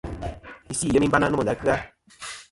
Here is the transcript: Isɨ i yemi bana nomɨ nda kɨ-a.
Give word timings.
Isɨ 0.71 0.85
i 0.87 0.93
yemi 0.93 1.11
bana 1.13 1.27
nomɨ 1.29 1.43
nda 1.43 1.53
kɨ-a. 1.59 1.75